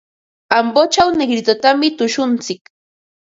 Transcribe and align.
Ambochaw 0.57 1.09
Negritotami 1.19 1.87
tushuntsik. 1.97 2.61